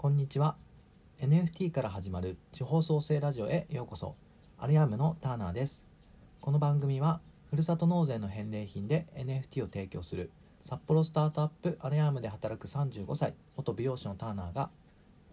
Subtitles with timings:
[0.00, 0.56] こんにちは。
[1.20, 4.16] NFT から始まる地方創生ラジオへようこそ。
[4.58, 5.84] アリアームのターナーです。
[6.40, 7.20] この番組は
[7.50, 10.30] ふるさと納税の返礼品で NFT を提供する
[10.62, 14.70] 札幌スタートアップアリアームで働く35歳元美容師のターナーが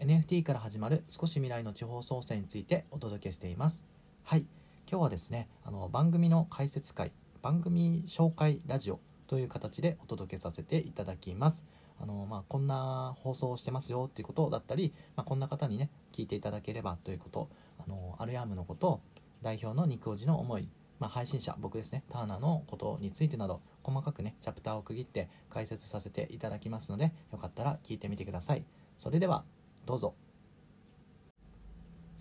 [0.01, 3.85] NFT から始まる少し未来の地方創生についてお届けしています。
[4.25, 4.45] はい。
[4.91, 11.63] 今日はですねあの番組の解説会番組紹介ラジオという形でお届けさせていただきます。
[11.99, 19.01] あの、まあ、こんな放送をしてますよっていうことだったり、まあ、こんな方にね聞いていただければということあのアルヤームのこと
[19.41, 20.69] 代表の肉おじの思い、
[20.99, 28.65] まあ、配信者僕ですねターナーのことについてなど細かくねチャプターを区切って解説させていただきますのでよかったら聞いてみてください。
[28.97, 29.43] それでは
[29.85, 30.15] どうぞ。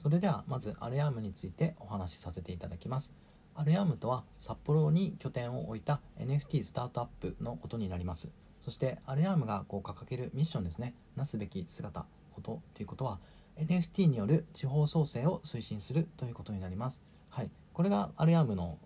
[0.03, 3.13] それではまずアルヤームについてお話しさせていただきます。
[3.57, 8.29] アルヤームとは札幌に拠点を置いた NFT スタートアップのことになります。
[8.67, 10.97] そしてアレアームがこう掲げるミッションですね。
[11.15, 13.21] なすべき姿ことということは
[13.57, 17.01] NFT による地方創生を推進するということになります。
[17.29, 17.51] はい。
[17.73, 18.81] これがアレアームの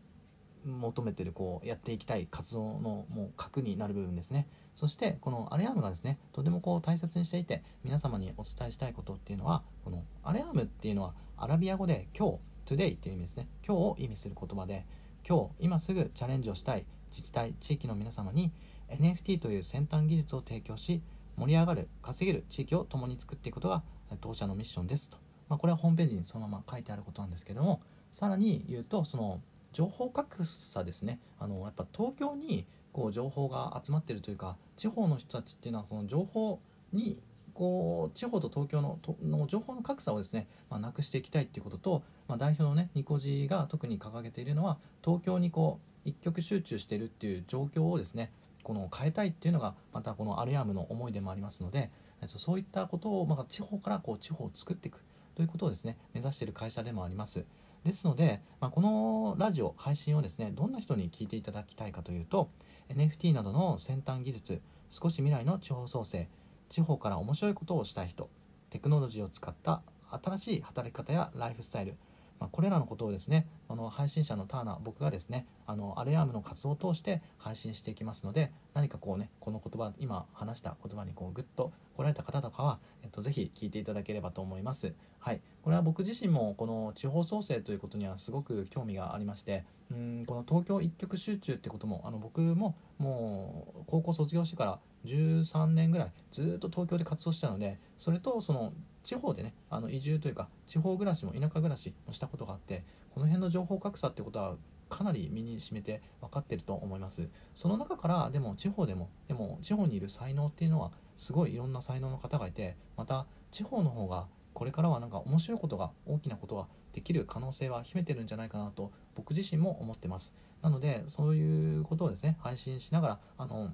[0.67, 4.47] 求めてるこうやっていきたい活動のもう核になる部分ですね。
[4.75, 13.49] そしてこのアレアームがですねとてもこう大切にしていて皆様にお伝えしたいことっていうのはこのアレアームっていうのはアラビア語で今日 today っていう意味ですね。
[13.67, 14.85] 今日を意味する言葉で
[15.27, 18.53] 今日今すぐチャレンジをしたい自治体地域の皆様に
[18.99, 21.03] NFT という先端技術を提供し
[21.37, 23.83] 盛り上がる稼げる地域を共に作っていくことが
[24.21, 25.17] 当社のミッションですと、
[25.49, 27.81] まあ、これはホームページにそのまま書いてあることなんですけども
[28.11, 29.41] さらに言うとその
[29.73, 31.21] 情報格差ですね。
[31.39, 36.61] あのやっぱ東京にこう情報が集まってるというか地方の人たちっていうのはこの情報
[36.93, 37.23] に
[37.55, 51.91] こう地方と東京のとの情報の格差をですね、まあ、なくしていきたいっていうことと、まあ、代表のねニコジが特に掲げているのは東京にこう一極集中してるっていう状況をですねこの変えたいっていうのがまたこのアルヤームの思いでもありますので
[52.27, 54.99] そういったことをま地方からこう地方を作っていく
[55.35, 57.45] ということをですね目指している会社でもあります。
[57.85, 62.51] ですので、まあ、このラジオ配信をですねどんな人に聞いていただきたいかというと
[62.91, 66.29] NFT などの先端技術少し未来の地方創生
[66.69, 68.29] 地方から面白いことをしたい人
[68.69, 71.97] テクノロジーを使った新しい働き方やライフスタイル
[72.41, 84.95] まあ、これらのことをですねあの配信者のターナー僕がですねあのアレアームの活動を通して配信していきますので何かこうねこの言葉今話した言葉にこうグッと来られた方とかは、えっと、ぜひ聞いていただければと思います。
[85.19, 85.41] はい。
[85.63, 102.85] これは僕自身もこの地方創生ということにはすごく興味がありましてうんこの東京一極集中ってこともあの僕ももう高校卒業してから13年ぐらいずっと東京で活動したのでそれとその地方でねあの移住というか地方暮らしも田舎暮らしもしたことがあって
[103.15, 104.57] この辺の情報格差ってことは
[104.89, 107.29] かなり身にしめて分かってると思います。
[107.55, 120.35] その中からでも地方でもでも地方にいる才能っていうのはすごいいろんな才能の方がいてまた地方の方がこれからはなんか面白いことが大きなことができる可能性は秘めてるんじゃないかなと僕自身も思ってます。
[120.61, 123.71] なのでそういうことをですね配信しながらあの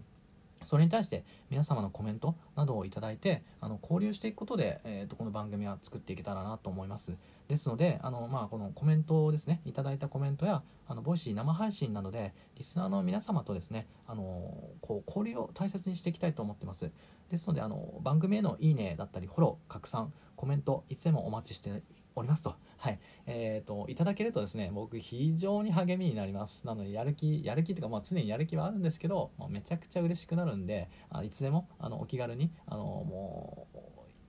[0.67, 7.17] それに対して皆様のコメントなどをいただいてあの交流していくことで、えーと、この番組は作っていけたらなと思います
[7.49, 16.91] ですのであの、まあ、このコメントをですねいただいたコメントやあの Voicy 生配信などでリスナーの皆様とですねあのこう交流を大切にしていきたいと思ってます
[17.31, 21.83] ですのであの番組へのいいねだったりフォロー拡散コメントいつでもお待ちして
[22.15, 22.55] おりますと。
[22.77, 22.99] はい。
[23.27, 26.67] えっ、ー、と、いただけるとですね、僕非常に励みになります。
[26.67, 33.79] なので、やる気、やる気というか、まあ常にやる気はあるんですけど、まあ、めちゃくちゃ嬉しくなるんで、あいつでも、あの、お気軽に、あの、もう、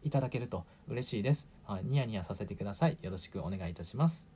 [0.04, 1.50] いただけると嬉しいです。
[1.66, 1.82] はい。
[1.84, 2.98] ニヤニヤさせてください。
[3.02, 4.28] よろしくお願いいたします。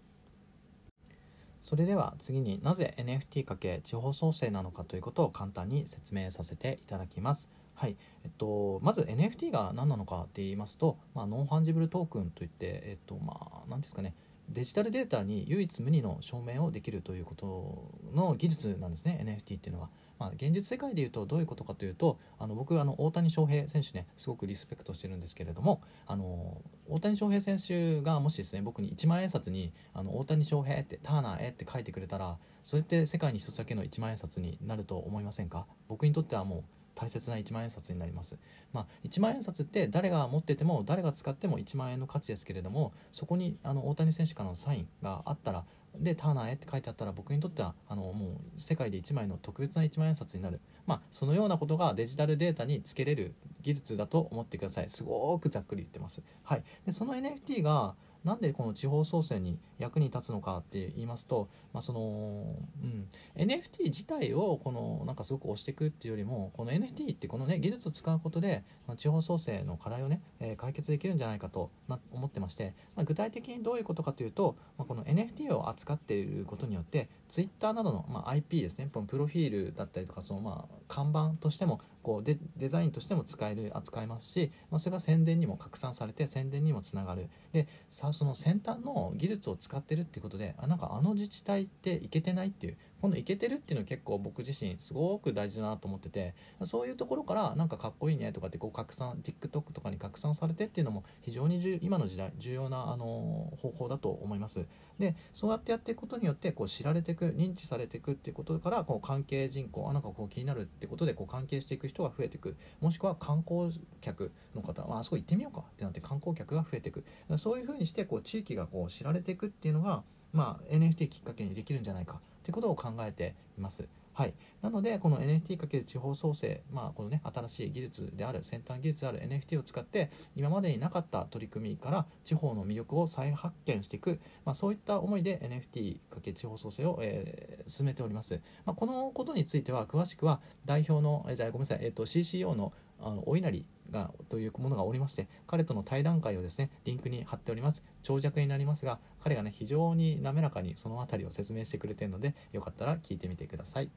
[1.61, 7.49] それでは次になぜ NFT かけ地方創生なのかということを簡単に説明させていただきます。
[7.81, 7.97] はい。
[8.23, 14.13] えっと、まず NFT が何なのかって言いますと、まあ、ノンファンジブルトークンといって、えっとまあ、何ですかね。
[14.49, 19.89] デジタルデータに唯一無二の証明をできるということの技術なんですね NFT っていうのは。
[20.19, 35.65] まあ、現実世界でいうとどういうことかというとあの僕あの大谷翔平選手ねすごくリスペクトしてるんですけれどもあの大谷翔平選手がもしですね僕に1万円札にあの大谷翔平ってターナーへって書いてくれたらそれって世界に一つだけの1万円札になると思いませんか？
[35.87, 36.63] 僕にとってはもう
[36.95, 38.37] 大切な1万円札になります、
[38.73, 45.65] まあ、1万円札って誰が持ってても誰が使っても1万円の価値ですけれどもそこにあの大谷選手からのサインがあったら
[45.97, 54.89] でターナーへって書いてあったら僕にとってはあのもう世界で1枚の特別な1万円札になる、まあ、そのようなことがデジタルデータにつけれる技術だと思ってください。
[54.89, 68.63] すごくざっくり言ってます、はい、でその NFT がなんでこの地方創生に役に立つのかって言いますと、まあそのうん、NFT 自体をこのなんかすごく押していくっていうよりもこの NFT ってこのね技術を使うことで
[68.97, 71.71] 地方創生の課題をね、えー、解決できるんじゃないかと
[72.11, 87.29] 思ってまして、まあ、具体的にどういうことかというと、まあ、この NFT を扱っていることによって Twitter などの、まあ、IP ですねプロフィールだったりとかそのまあ看板としてもこうデデザインとしても使える扱いますし、まあ、それが宣伝にも拡散されて宣伝にもつながる。
[87.53, 104.65] でさその先端の技術を使ってるっていうことであなんかあの自治体っていけてないっていうこのいけてるっていうのは結構僕自身すごく大事だなと思っててそういうところからなんかかっこいいねとかってこう拡散 TikTok とかに拡散されてっていうのも非常に今の時代重要なあの方法だと思います。
[104.99, 112.55] でそうやってやっていくことによってこう知られていく認知されていくっていうことからこう関係人口あなんかこう気になるってことでこう関係していく人が増えていく。
[112.81, 117.03] もしくは観光客の方ああそこ行ってみようかってなって観光客が増えていく。
[117.37, 120.03] そういうふうにしてこう地域がこう知られていくっていうのが、
[120.33, 122.21] まあ、NFT きっかけにできるんじゃないか。
[122.41, 123.87] っていうことを考えています。
[124.13, 135.39] はい、なのでこの NFT× 地方創生、まあ、このね新しい技術である先端技術である NFT を使って今までになかった取り組みから地方の魅力を再発見していく、まあ、そういった思いで
[135.73, 142.73] NFT× 地方創生を、えー、進めております、まあ、このことについては詳しくは代表のえじゃごめんなさい、えーと、CCO の
[143.03, 147.83] あのお稲荷がというものがおりまして彼との対談会をですねリンクに貼っております。
[148.03, 153.89] 長尺になりますが彼がね非常に滑らかにその辺りを説明してくれているのでよかったら聞いてみてください。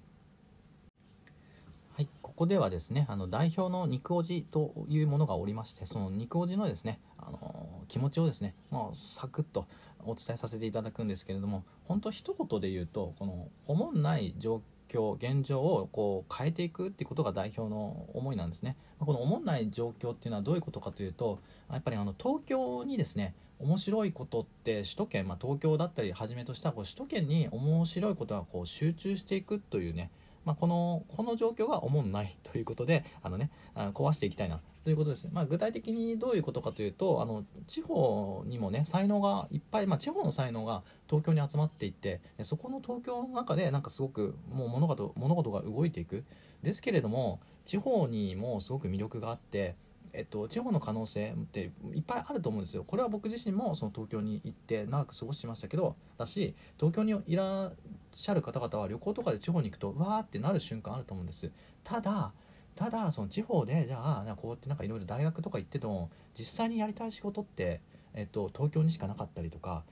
[1.96, 9.68] はい、ここではですねあの代表の肉おじというものがおりましてその肉おじのですねあの気持ちをですね、まあ、サクッと
[10.00, 18.76] お伝えさせていただくんですけれども本当一言で言うとこのおもんない状況現状をこう変えていくっていうことが代表の思いなんですね。
[19.00, 21.40] このおもんない状況っていうのはどういうことかというと
[21.70, 30.10] やっぱりあの東京にですね面白いことって首都圏、まあ、東京だったりはじめとしたこう首都圏に面白いことがこう集中していくというね
[30.44, 35.24] まあ、このこの状況がおもんないということであの、ね、あの壊していきたいなということです。
[35.24, 46.24] ね、まあ、具体的にどういうことかというとあの地方にもね才能がいっぱい、まあ、地方の才能が東京に集まっていってそこの東京の中でなんかすごくもう物事物事が動いていく。
[46.64, 49.76] ですけれども地方にもすごく魅力があって
[50.14, 52.84] えっと、地方の可能性っていっぱいあると思うんですよ。
[52.84, 57.74] これは僕自身もその東京に行って長く過ごしてましたけどだし東京にいらっ
[58.12, 61.50] しゃる方々は旅行とかで地方に行くとわーってなる瞬間あると思うんです。
[61.82, 62.32] ただ
[62.76, 67.80] ただその地方でじゃあこうやってなんかいろいろ大学とか行ってても実際にやりたい仕事って、
[68.14, 69.84] えっと、東京にしかなかったりとか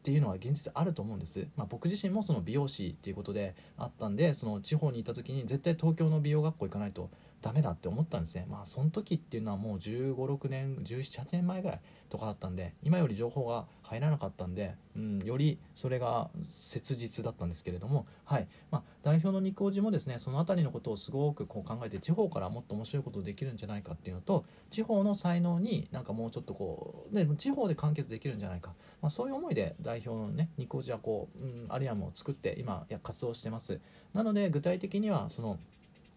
[0.00, 7.10] っていうのは現実あると思うんです、まあ、僕自身もその美容師っていうことであったんでその地方に行った時に絶対東京の美容学校行かないと
[7.42, 8.46] ダメだって思ったんですね。
[8.50, 18.48] まあその時っていうのはもう1 5 6年1718年前ぐらいとかだったんで今より情報が入らなかったんで、うん、よりそれが切実だったんですけれども、はい。
[18.70, 33.80] まあ、代表の肉王子もですねその辺りのことをすごくこう考えて地方からもっと面白いことできるんじゃないかっていうのと地方の才能になんかもうちょっとこうで地方で完結できるんじゃないか、まあ、そういう思いで代表のね肉王子はこう、うん、アリアムを作って今活動してます。
[34.12, 35.58] なので具体的にはその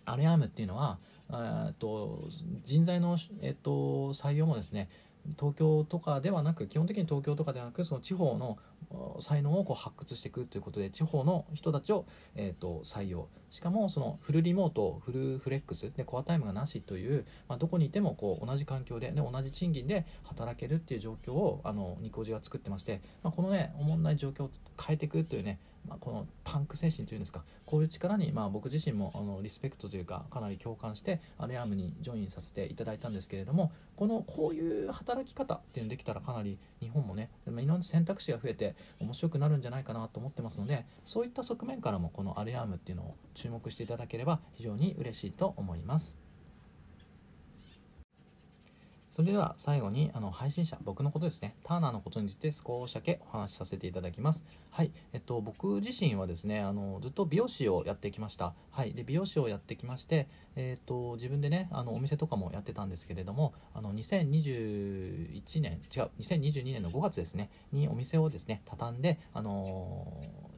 [0.05, 0.99] アリアムっていうのは
[1.79, 2.29] と
[2.63, 4.89] 人材の、えっと、採用もですね
[5.37, 8.57] 東京とかではなく基本的に東京とかではなくその地方の
[9.21, 12.05] 才能をこう発掘していくということで地方の人たちを、
[12.35, 13.27] えーと、採用。
[13.49, 24.51] しかもそのフルリモートフルフレックスでコアタイムがなしという、まあ、どこにいてもこう同じ環境でで同じ賃金で働けるっていう状況をあのニコジが作ってまして、まあ、このねおもんない状況を
[24.81, 46.22] 変えていくというねまあ、このパンク精神というんですかこういう力に、まあ、僕自身もあのリスペクトというかかなり共感してアレアームにジョインさせていただいたんですけれどもこのこういう働き方っていうのできたらかなり日本もねいろんな選択肢が増えて面白くなるんじゃないかなと思ってますのでそういった側面からもこのアレアームっていうのを注目していただければ非常に嬉しいと思います。
[49.13, 51.55] それでは最後にあの配信者僕のことですね。
[51.63, 54.43] ターナーのことについて少しだけお話しさせていただきます。
[54.71, 54.91] はい。
[55.13, 58.55] えっと僕自身はですねあのずっと美容師をやってきました。
[58.71, 58.93] はい。
[58.93, 70.07] で美容師をやってきましてえっと自分でねあのお店とかもやってたんですけれどもあの2021年違う2022年の5月ですねにお店をですね畳んであの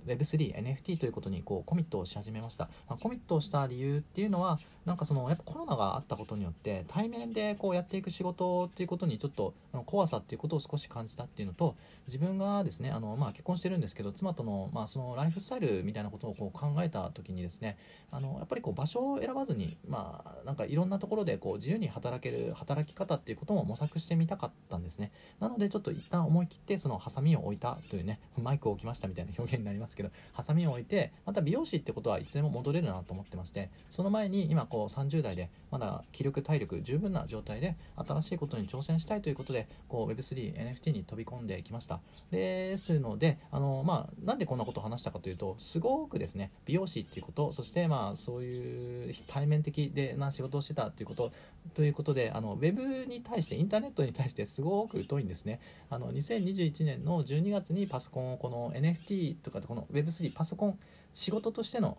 [0.05, 11.75] Web3、NFT ということにこうコミットをし始めました、まあ、コミットをした理由っていうのはなんかそのやっぱコロナがあったことによって対面でこうやっていく仕事っていうことにちょっとの怖さっていうことを少し感じたっていうのと
[12.07, 17.77] 自分がですねあの、まあ、結婚してるんですけど妻との,、まあそのライフスタイルみたいなことをこう考えた時にですね
[18.11, 25.11] あのやっぱりこう場所を選ばずに、まあ、なんかいろんなところでこう自由に働ける働き方っていうことも模索してみたかったんですね。
[25.39, 41.99] なのでちょっと一旦思い切ってそのハサミを置いたというねマイクを置きましたみたいな表現になりますけどハサミを置いてまた美容師ってことはいつでも戻れるなと思ってましてその前に今こう30代でまだ気力体力十分な状態で新しいことに挑戦したいということでこう Web3NFT に飛び込んできました。
[42.31, 51.33] ですのであの、まあ、なんでこんなことを話したかというとすごくですね美容師っていうことそしてまあそういう対面的でな仕事をしてたっていうこと
[51.73, 55.59] ということであのウェブに対してインターネットに対してすごく疎いんですね。
[55.89, 60.79] あの2021年の12月にパソコンをこの NFT とかこの Web3 パソコン
[61.15, 61.97] 仕事としての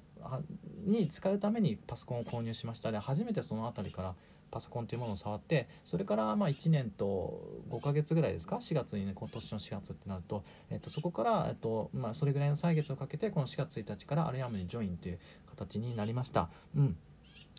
[0.85, 2.93] に使うためにパソコンを購入しました。
[2.93, 4.15] で初めてその辺りから
[4.51, 15.19] パソコンというものを触ってそれからまあ1年と5ヶ月ぐらいですか？4月にね今年の4月ってなると、えっと、そこから、えっとまあ、それぐらいの歳月をかけてこの4月1日からアルヤムにジョインという
[15.51, 16.49] 形になりました。
[16.77, 16.97] うん。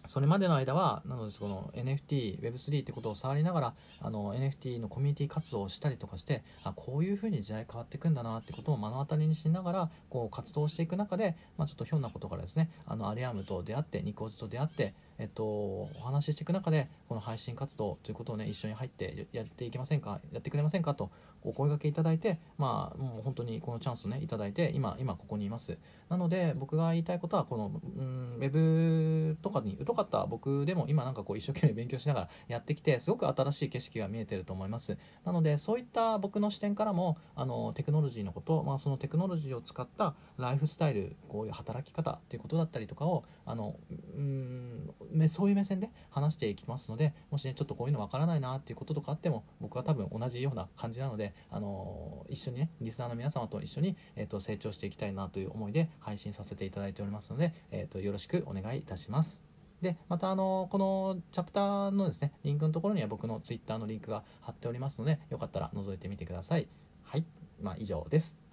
[0.08, 21.12] それまでの間はなのでその NFT、Web3 ってことを触りながらあの NFT のコミュニティ活動をしたりとかしてあこういうふうに時代変わっていくんだなってことを目の当たりにしながらこう活動していく中で、まあ、ちょっとひょんなことからですねあのアリアムと出会ってニコーズと出会ってえっと、お話ししていく中でこの配信活動ということをね一緒に入ってやっていきませんかやってくれませんかと
[21.44, 25.78] お声がけいただいてまあもう本当にこのチャンスをねいただいて今今ここにいます。
[26.10, 34.98] なので僕が言いたいことはこの、うん、ウェブとかに疎かった僕でも今なんかこう一生懸命勉強しながらやってきてすごく新しい景色が見えてると思います。
[35.26, 43.76] なのでそういった僕の視点からもあのテクノロジーのこと、まあ、そのテクノロジーを使ったライフスタイルこういう働き方っていうことだったりとかをあの
[44.16, 44.94] うん
[45.30, 59.44] そういう目線で話していきますのででもしねちょっとこういうのわからないなっていうこととかあっても僕は多分同じような感じなのであの一緒にねリスナーの皆様と一緒に、えーと、成長していきたいなという思いで配信させていただいておりますので、えーと、よろしくお願いいたします。
[59.82, 66.68] でまたあのこのチャプターのですねリンクのところには僕の Twitter のリンクが貼っておりますのでよかったら覗いてみてください。
[67.04, 67.26] はい、
[67.62, 68.47] まあ、以上です。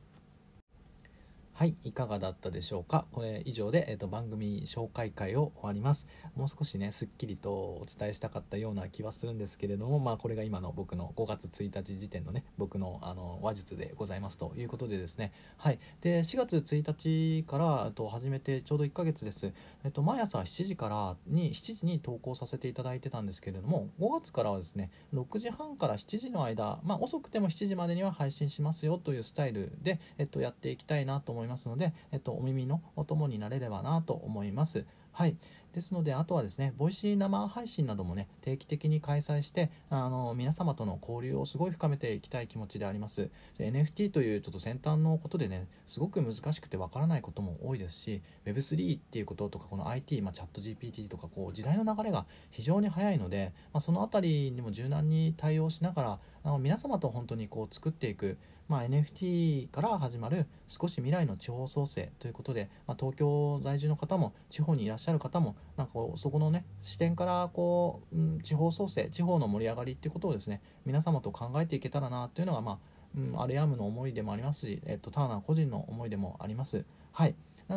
[1.56, 3.06] はい、いかがだったでしょうか？
[3.12, 6.08] これ以上で、えーと、番組紹介会を終わります。
[6.34, 19.52] もう少しね、すっきりとお伝えしたかったような気はするんですけれども、まあ、これが今の僕の5月1日時点のね、僕のあの話術でございますということでですね、はい、で4月1日からと始めてちょうど1ヶ月です。
[19.84, 31.43] えっと、毎朝7時からに7時に投稿させていただいてたんですけれども、5月からはですね、6時半から7時の間、まあ、遅くても7時までには配信しますよというスタイルで、えっと、やっていきたいなと思います。
[31.44, 34.84] いますので、えっと、お耳のお供になれればなと思います。
[35.14, 35.36] はい。
[35.72, 43.30] ですので、あとはですね、 Voicy 生配信などもね、定期的に開催して、あの、皆様との交流をすごい深めていきたい気持ちであります。
[43.58, 58.36] NFT というちょっと先端のことでね、すごく難しくてわからないことも多いですし、Web3 っていうこととか、この IT、まあ、 ChatGPT とか、こう、時代の流れが非常に早いので、まあ、そのあたりにも柔軟に対応しながら、あの皆様と本当にこう作っていく、
[58.68, 72.78] まあ、NFT から始まる少し未来の地方創生ということで、まあ、東京在住の方も地方にいらっしゃる方もなんかそこのね視点からこう、うん、地方創生地方の盛り上がりということをですね皆様と考えていけたらなというのが、まあ
[73.16, 76.84] うん、アレアムの思いでもありますし、えっと、ターナー個人の思いでもあります。
[77.12, 77.34] はい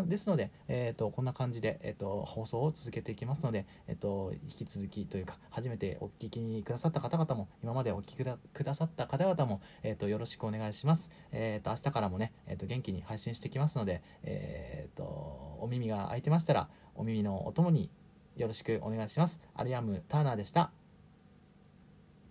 [0.07, 17.89] ですので、えーと、こんな感じで、えーと、放送を続けていきますので、えーと、引き続きというか初めてお聞きくださった方々も今までお聞きくださった方々も、えー、とよろしくお願いします、えー、と明日からもね、えー、と元気に配信してきますので、えー、とお耳が空いてましたらお耳のお供に
[18.35, 19.41] よろしくお願いします。
[19.55, 20.76] アリアム・ターナーでした。